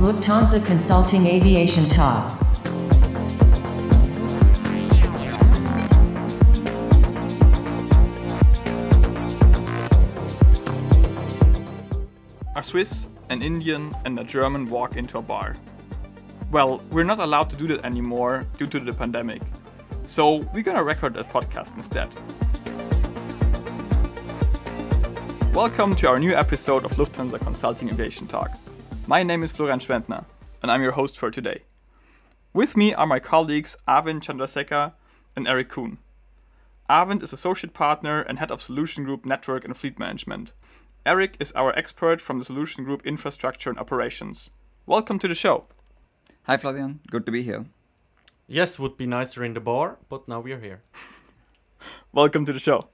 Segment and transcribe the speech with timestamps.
[0.00, 2.32] Lufthansa Consulting Aviation Talk.
[12.56, 15.54] A Swiss, an Indian, and a German walk into a bar.
[16.50, 19.42] Well, we're not allowed to do that anymore due to the pandemic,
[20.06, 22.08] so we're gonna record a podcast instead.
[25.54, 28.50] Welcome to our new episode of Lufthansa Consulting Aviation Talk.
[29.10, 30.24] My name is Florian Schwentner,
[30.62, 31.62] and I'm your host for today.
[32.52, 34.92] With me are my colleagues Arvind Chandrasekhar
[35.34, 35.98] and Eric Kuhn.
[36.88, 40.52] Arvind is Associate Partner and Head of Solution Group Network and Fleet Management.
[41.04, 44.50] Eric is our expert from the Solution Group Infrastructure and Operations.
[44.86, 45.64] Welcome to the show.
[46.44, 47.00] Hi, Florian.
[47.10, 47.66] Good to be here.
[48.46, 50.82] Yes, would be nicer in the bar, but now we're here.
[52.12, 52.90] Welcome to the show.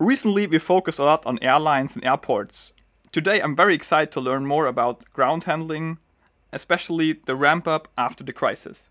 [0.00, 2.72] Recently, we focused a lot on airlines and airports.
[3.14, 5.98] Today, I'm very excited to learn more about ground handling,
[6.52, 8.88] especially the ramp up after the crisis.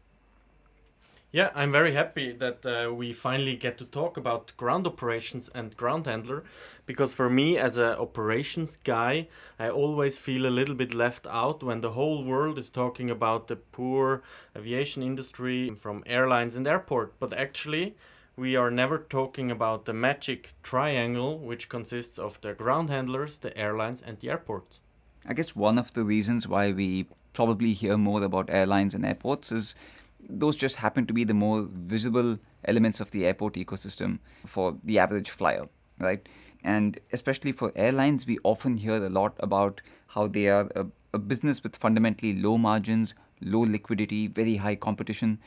[1.34, 5.76] Yeah, I'm very happy that uh, we finally get to talk about ground operations and
[5.76, 6.46] ground handler
[6.86, 9.28] because for me as a operations guy,
[9.60, 13.50] I always feel a little bit left out when the whole world is talking about
[13.50, 14.24] the poor
[14.56, 17.98] aviation industry from airlines and airport, but actually
[18.36, 23.56] we are never talking about the magic triangle which consists of the ground handlers, the
[23.58, 24.80] airlines and the airports.
[25.26, 29.52] I guess one of the reasons why we probably hear more about airlines and airports
[29.52, 29.76] is
[30.20, 35.00] those just happen to be the more visible elements of the airport ecosystem for the
[35.00, 35.68] average flyer,
[36.00, 36.28] right?
[36.64, 41.20] And especially for airlines, we often hear a lot about how they are a, a
[41.20, 45.40] business with fundamentally low margins, low liquidity, very high competition.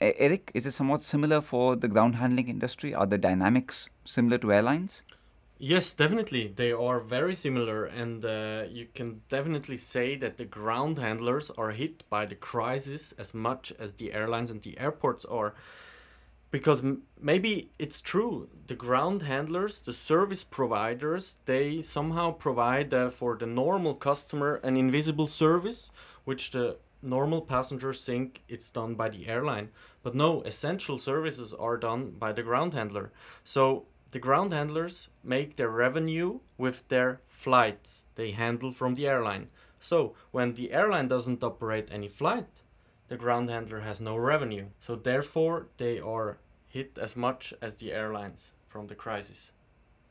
[0.00, 2.94] Eric, is it somewhat similar for the ground handling industry?
[2.94, 5.02] Are the dynamics similar to airlines?
[5.58, 6.48] Yes, definitely.
[6.48, 11.70] They are very similar, and uh, you can definitely say that the ground handlers are
[11.70, 15.54] hit by the crisis as much as the airlines and the airports are.
[16.50, 23.10] Because m- maybe it's true, the ground handlers, the service providers, they somehow provide uh,
[23.10, 25.90] for the normal customer an invisible service,
[26.24, 29.68] which the normal passengers think it's done by the airline.
[30.02, 33.12] But no, essential services are done by the ground handler.
[33.44, 39.48] So the ground handlers make their revenue with their flights they handle from the airline.
[39.80, 42.62] So, when the airline doesn't operate any flight,
[43.08, 44.66] the ground handler has no revenue.
[44.80, 46.38] So, therefore, they are
[46.68, 49.50] hit as much as the airlines from the crisis.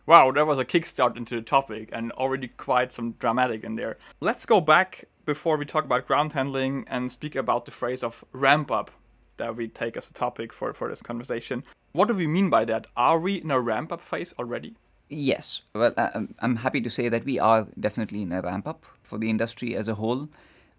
[0.06, 3.96] Wow, that was a kickstart into the topic and already quite some dramatic in there.
[4.20, 8.24] Let's go back before we talk about ground handling and speak about the phrase of
[8.32, 8.92] ramp up
[9.38, 11.64] that we take as a topic for, for this conversation.
[11.92, 12.88] What do we mean by that?
[12.96, 14.76] Are we in a ramp up phase already?
[15.10, 15.62] Yes.
[15.74, 18.86] Well, uh, um, I'm happy to say that we are definitely in a ramp up
[19.02, 20.30] for the industry as a whole.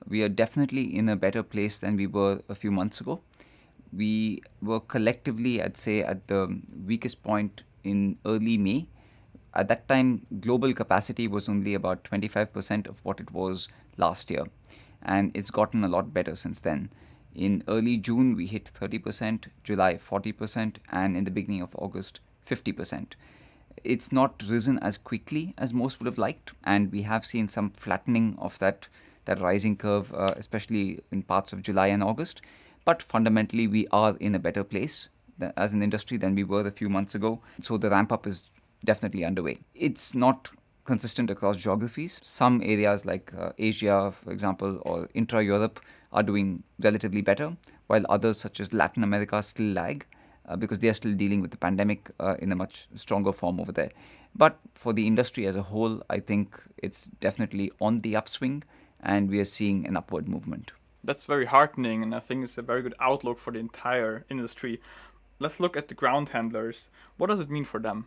[0.08, 3.20] We are definitely in a better place than we were a few months ago.
[3.96, 8.88] We were collectively, I'd say, at the weakest point in early May.
[9.54, 14.44] At that time, global capacity was only about 25% of what it was last year.
[15.02, 16.90] And it's gotten a lot better since then.
[17.34, 23.14] In early June, we hit 30%, July 40%, and in the beginning of August, 50%.
[23.82, 27.70] It's not risen as quickly as most would have liked, and we have seen some
[27.70, 28.86] flattening of that,
[29.24, 32.40] that rising curve, uh, especially in parts of July and August.
[32.84, 35.08] But fundamentally, we are in a better place
[35.56, 37.40] as an industry than we were a few months ago.
[37.60, 38.44] So the ramp up is
[38.84, 39.58] definitely underway.
[39.74, 40.50] It's not
[40.84, 42.20] consistent across geographies.
[42.22, 45.80] Some areas like uh, Asia, for example, or intra Europe
[46.12, 47.56] are doing relatively better,
[47.86, 50.06] while others, such as Latin America, still lag
[50.48, 53.60] uh, because they are still dealing with the pandemic uh, in a much stronger form
[53.60, 53.90] over there.
[54.34, 58.64] But for the industry as a whole, I think it's definitely on the upswing
[59.00, 60.72] and we are seeing an upward movement.
[61.02, 64.80] That's very heartening, and I think it's a very good outlook for the entire industry.
[65.38, 66.88] Let's look at the ground handlers.
[67.18, 68.06] What does it mean for them?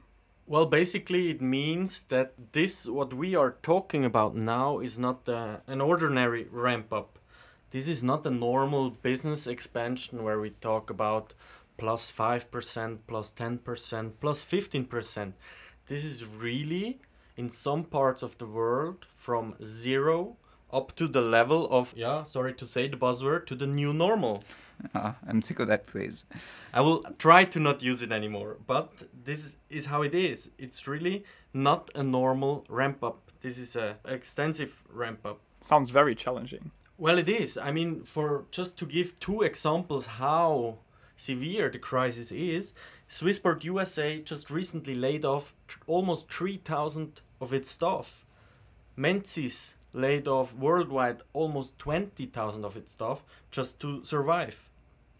[0.49, 5.57] Well, basically, it means that this, what we are talking about now, is not uh,
[5.67, 7.19] an ordinary ramp up.
[7.71, 11.33] This is not a normal business expansion where we talk about
[11.77, 15.33] plus 5%, plus 10%, plus 15%.
[15.87, 17.01] This is really,
[17.35, 20.37] in some parts of the world, from zero
[20.71, 24.45] up to the level of, yeah, sorry to say the buzzword, to the new normal.
[24.93, 26.25] Uh, I'm sick of that phrase.
[26.73, 30.49] I will try to not use it anymore, but this is how it is.
[30.57, 33.31] It's really not a normal ramp up.
[33.41, 35.39] This is a extensive ramp up.
[35.61, 36.71] Sounds very challenging.
[36.97, 37.57] Well, it is.
[37.57, 40.79] I mean, for just to give two examples how
[41.15, 42.73] severe the crisis is,
[43.09, 45.53] Swissport USA just recently laid off
[45.85, 48.25] almost 3,000 of its staff.
[48.95, 54.69] Menzies laid off worldwide almost 20,000 of its staff just to survive.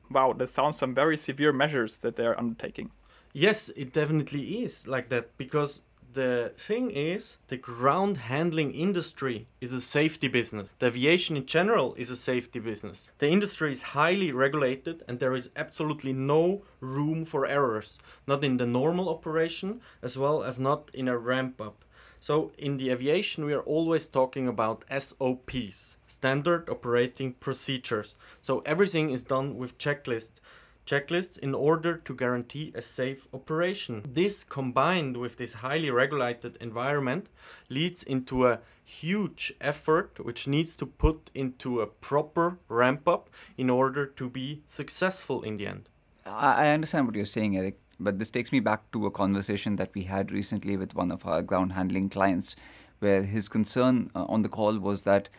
[0.10, 2.92] Wow, that sounds some very severe measures that they're undertaking.
[3.34, 5.82] Yes, it definitely is like that because
[6.14, 10.72] the thing is the ground handling industry is a safety business.
[10.80, 13.12] The aviation in general is a safety business.
[13.20, 18.58] The industry is highly regulated and there is absolutely no room for errors, not in
[18.58, 21.84] the normal operation as well as not in a ramp up.
[22.20, 28.16] So in the aviation we are always talking about SOPs, standard operating procedures.
[28.42, 30.40] So everything is done with checklists
[30.88, 34.04] checklists in order to guarantee a safe operation.
[34.08, 37.28] This combined with this highly regulated environment
[37.70, 43.70] leads into a huge effort which needs to put into a proper ramp up in
[43.70, 45.90] order to be successful in the end.
[46.26, 49.94] I understand what you're saying, Eric, but this takes me back to a conversation that
[49.94, 52.56] we had recently with one of our ground handling clients,
[53.00, 55.30] where his concern uh, on the call was that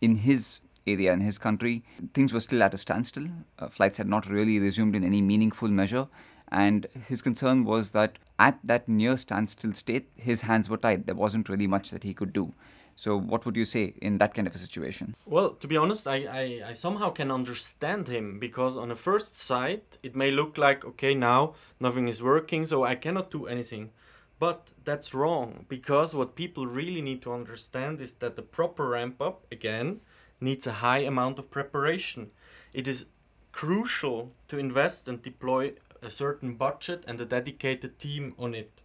[0.00, 1.82] in his area in his country,
[2.14, 3.28] things were still at a standstill.
[3.58, 6.08] Uh, flights had not really resumed in any meaningful measure.
[6.48, 11.06] And his concern was that at that near standstill state, his hands were tied.
[11.06, 12.54] There wasn't really much that he could do.
[12.98, 15.14] So, what would you say in that kind of a situation?
[15.26, 19.36] Well, to be honest, I, I, I somehow can understand him because on the first
[19.36, 23.90] sight, it may look like, okay, now nothing is working, so I cannot do anything.
[24.38, 29.20] But that's wrong because what people really need to understand is that the proper ramp
[29.20, 30.00] up, again,
[30.40, 32.30] needs a high amount of preparation.
[32.72, 33.04] It is
[33.52, 38.80] crucial to invest and deploy a certain budget and a dedicated team on it.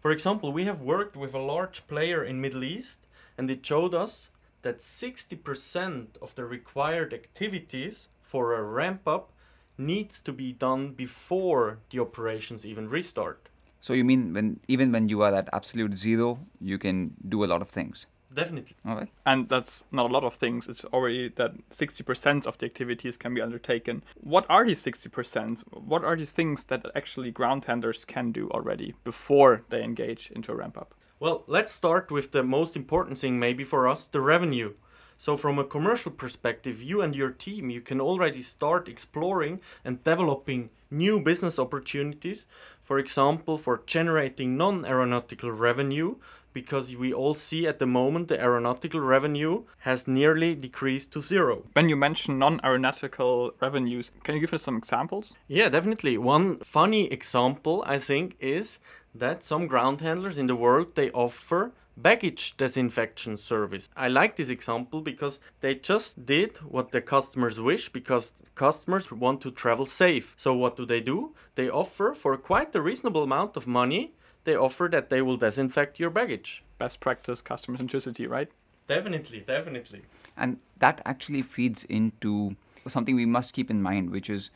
[0.00, 3.06] For example, we have worked with a large player in Middle East
[3.40, 4.28] and it showed us
[4.60, 9.32] that 60% of the required activities for a ramp up
[9.78, 13.48] needs to be done before the operations even restart.
[13.80, 17.46] So you mean when even when you are at absolute zero, you can do a
[17.46, 18.06] lot of things?
[18.34, 18.76] Definitely.
[18.84, 19.08] All right.
[19.24, 20.68] And that's not a lot of things.
[20.68, 24.04] It's already that 60% of the activities can be undertaken.
[24.20, 25.62] What are these 60%?
[25.72, 30.52] What are these things that actually ground handlers can do already before they engage into
[30.52, 30.94] a ramp up?
[31.20, 34.72] Well, let's start with the most important thing, maybe for us the revenue.
[35.18, 40.02] So, from a commercial perspective, you and your team, you can already start exploring and
[40.02, 42.46] developing new business opportunities.
[42.82, 46.14] For example, for generating non aeronautical revenue,
[46.52, 51.64] because we all see at the moment the aeronautical revenue has nearly decreased to zero.
[51.72, 55.36] When you mention non aeronautical revenues, can you give us some examples?
[55.48, 56.18] Yeah, definitely.
[56.18, 58.78] One funny example, I think, is
[59.14, 63.88] that some ground handlers in the world they offer baggage disinfection service.
[63.96, 69.40] I like this example because they just did what the customers wish because customers want
[69.42, 70.34] to travel safe.
[70.38, 71.34] So what do they do?
[71.54, 74.12] They offer for quite a reasonable amount of money
[74.44, 76.62] they offer that they will disinfect your baggage.
[76.78, 78.50] Best practice customer centricity, right?
[78.86, 80.02] Definitely, definitely.
[80.36, 82.56] And that actually feeds into
[82.88, 84.50] something we must keep in mind, which is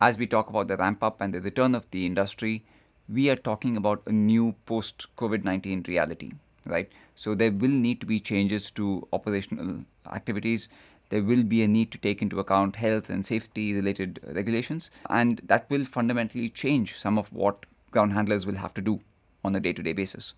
[0.00, 2.64] as we talk about the ramp up and the return of the industry,
[3.08, 6.32] we are talking about a new post COVID 19 reality,
[6.64, 6.90] right?
[7.14, 10.68] So there will need to be changes to operational activities.
[11.08, 15.40] There will be a need to take into account health and safety related regulations, and
[15.44, 19.00] that will fundamentally change some of what ground handlers will have to do
[19.44, 20.34] on a day to day basis.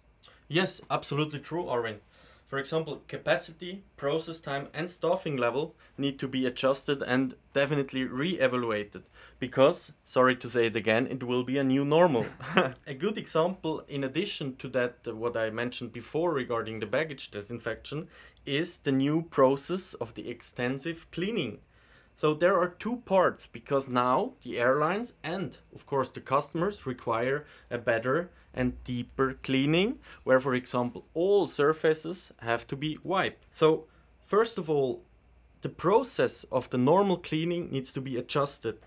[0.49, 2.01] Yes, absolutely true, Arvind.
[2.53, 8.39] For example, capacity, process time, and staffing level need to be adjusted and definitely re
[8.39, 9.05] evaluated
[9.39, 12.27] because, sorry to say it again, it will be a new normal.
[12.87, 17.31] a good example, in addition to that, uh, what I mentioned before regarding the baggage
[17.31, 18.09] disinfection,
[18.45, 21.61] is the new process of the extensive cleaning.
[22.15, 27.47] So there are two parts because now the airlines and, of course, the customers require
[27.71, 33.47] a better and deeper cleaning, where, for example, all surfaces have to be wiped.
[33.51, 33.87] So,
[34.25, 35.05] first of all,
[35.63, 38.79] the process of the normal cleaning needs to be adjusted.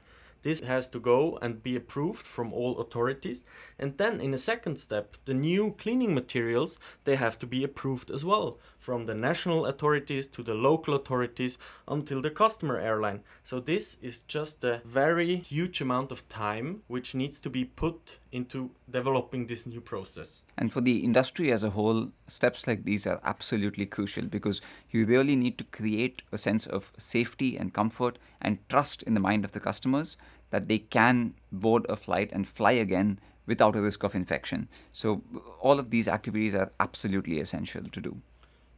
[0.46, 3.44] This has to go and be approved from all authorities.
[3.80, 8.12] And then in a second step, the new cleaning materials, they have to be approved
[8.12, 13.22] as well from the national authorities to the local authorities until the customer airline.
[13.44, 18.20] So this is just a very huge amount of time which needs to be put
[18.32, 20.44] into developing this new process.
[20.58, 24.62] And for the industry as a whole, steps like these are absolutely crucial because
[24.92, 29.20] you really need to create a sense of safety and comfort and trust in the
[29.20, 30.18] mind of the customers
[30.50, 34.68] that they can board a flight and fly again without a risk of infection.
[34.92, 35.22] So,
[35.60, 38.22] all of these activities are absolutely essential to do.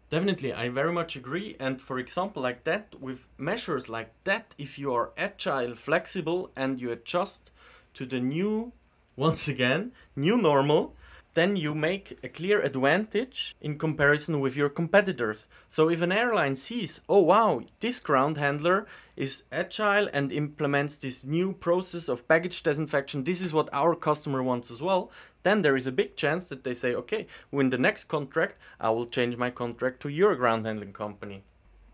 [0.09, 1.57] Definitely, I very much agree.
[1.59, 6.79] And for example, like that, with measures like that, if you are agile, flexible, and
[6.79, 7.51] you adjust
[7.95, 8.71] to the new,
[9.17, 10.95] once again, new normal,
[11.37, 15.47] then you make a clear advantage in comparison with your competitors.
[15.69, 21.23] So if an airline sees, oh wow, this ground handler is agile and implements this
[21.23, 25.11] new process of baggage disinfection, this is what our customer wants as well,
[25.43, 28.89] then there is a big chance that they say, okay, win the next contract, I
[28.89, 31.43] will change my contract to your ground handling company.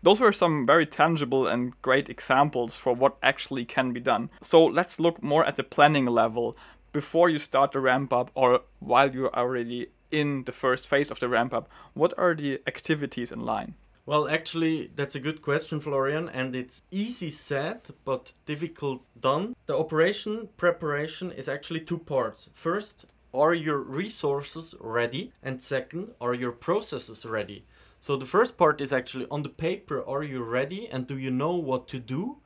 [0.04, 4.28] Those were some very tangible and great examples for what actually can be done.
[4.42, 6.58] So let's look more at the planning level
[6.94, 11.18] before you start the ramp up or while you're already in the first phase of
[11.18, 13.74] the ramp up, what are the activities in line?
[14.06, 19.56] Well, actually, that's a good question, Florian, and it's easy said but difficult done.
[19.66, 22.48] The operation preparation is actually two parts.
[22.52, 25.32] First, are your resources ready?
[25.42, 27.64] And second, are your processes ready?
[28.00, 31.32] So the first part is actually on the paper, are you ready and do you
[31.32, 32.36] know what to do?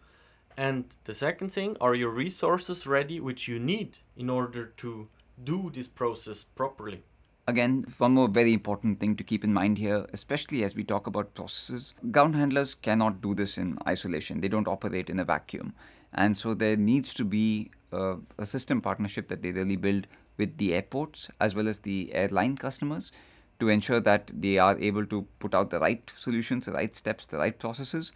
[0.59, 5.09] And the second thing, are your resources ready which you need in order to
[5.45, 7.05] do this process properly?
[7.47, 11.07] Again, one more very important thing to keep in mind here, especially as we talk
[11.07, 14.41] about processes, ground handlers cannot do this in isolation.
[14.41, 15.75] They don't operate in a vacuum.
[16.13, 20.59] And so there needs to be a, a system partnership that they really build with
[20.59, 23.13] the airports as well as the airline customers
[23.61, 27.27] to ensure that they are able to put out the right solutions, the right steps,
[27.27, 28.11] the right processes,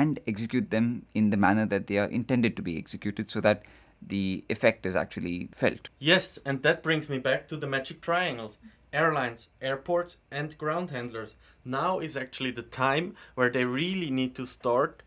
[0.00, 3.62] and execute them in the manner that they are intended to be executed so that
[4.00, 5.88] the effect is actually felt.
[5.98, 8.58] Yes, and that brings me back to the magic triangles.
[8.92, 11.36] Airlines, airports, and ground handlers.
[11.64, 15.02] Now is actually the time where they really need to start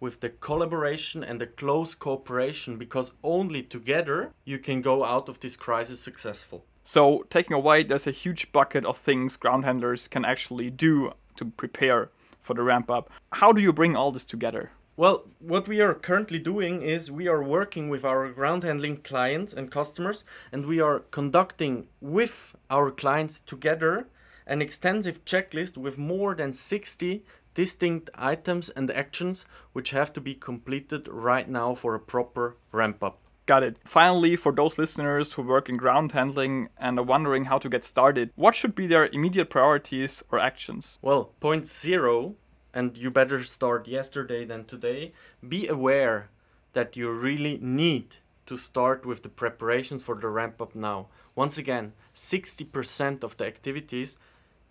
[0.00, 5.38] with the collaboration and the close cooperation because only together you can go out of
[5.40, 6.64] this crisis successful.
[6.84, 11.44] So, taking away, there's a huge bucket of things ground handlers can actually do to
[11.44, 12.10] prepare
[12.42, 13.10] for the ramp up.
[13.32, 14.70] How do you bring all this together?
[14.94, 19.54] Well, what we are currently doing is we are working with our ground handling clients
[19.54, 20.22] and customers,
[20.52, 24.06] and we are conducting with our clients together
[24.46, 30.34] an extensive checklist with more than 60 distinct items and actions which have to be
[30.34, 33.18] completed right now for a proper ramp up.
[33.44, 33.76] Got it.
[33.84, 37.84] Finally, for those listeners who work in ground handling and are wondering how to get
[37.84, 40.98] started, what should be their immediate priorities or actions?
[41.02, 42.36] Well, point zero,
[42.72, 45.12] and you better start yesterday than today,
[45.46, 46.30] be aware
[46.72, 51.08] that you really need to start with the preparations for the ramp up now.
[51.34, 54.16] Once again, 60% of the activities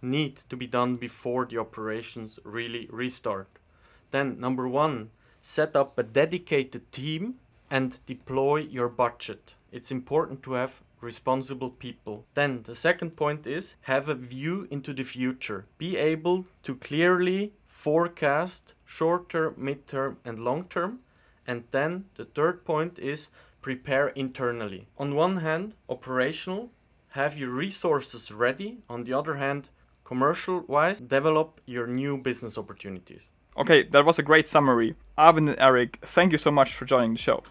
[0.02, 3.48] need to be done before the operations really restart.
[4.12, 5.12] Then, number one,
[5.42, 7.36] set up a dedicated team
[7.72, 9.56] and deploy your budget.
[9.72, 12.26] It's important to have responsible people.
[12.36, 15.66] Then the second point is have a view into the future.
[15.78, 21.00] Be able to clearly forecast short term, mid term, and long term.
[21.48, 23.30] And then the third point is
[23.62, 24.88] prepare internally.
[24.98, 26.70] On one hand, operational,
[27.10, 28.80] have your resources ready.
[28.90, 29.70] On the other hand,
[30.04, 33.24] commercial wise, develop your new business opportunities.
[33.58, 34.96] Okay, that was a great summary.
[35.18, 37.44] Arvind and Eric, thank you so much for joining the show.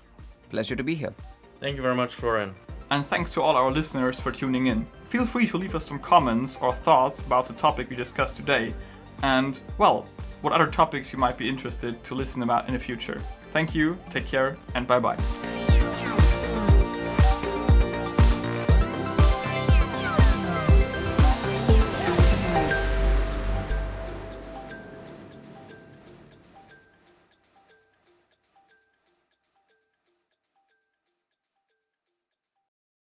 [0.51, 1.15] Pleasure to be here.
[1.61, 2.55] Thank you very much, Florian.
[2.91, 4.87] And thanks to all our listeners for tuning in.
[5.09, 8.75] Feel free to leave us some comments or thoughts about the topic we discussed today,
[9.23, 10.07] and, well,
[10.41, 13.21] what other topics you might be interested to listen about in the future.
[13.53, 15.19] Thank you, take care, and bye bye.